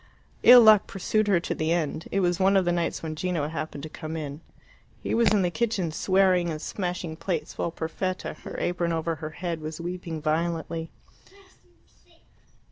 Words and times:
Ill 0.41 0.61
luck 0.61 0.87
pursued 0.87 1.27
her 1.27 1.39
to 1.39 1.53
the 1.53 1.71
end. 1.71 2.07
It 2.11 2.21
was 2.21 2.39
one 2.39 2.57
of 2.57 2.65
the 2.65 2.71
nights 2.71 3.03
when 3.03 3.15
Gino 3.15 3.47
happened 3.47 3.83
to 3.83 3.87
come 3.89 4.17
in. 4.17 4.41
He 5.03 5.13
was 5.13 5.31
in 5.31 5.43
the 5.43 5.51
kitchen, 5.51 5.91
swearing 5.91 6.49
and 6.49 6.59
smashing 6.59 7.17
plates, 7.17 7.55
while 7.55 7.69
Perfetta, 7.69 8.33
her 8.41 8.55
apron 8.59 8.93
over 8.93 9.13
her 9.17 9.29
head, 9.29 9.61
was 9.61 9.79
weeping 9.79 10.19
violently. 10.19 10.89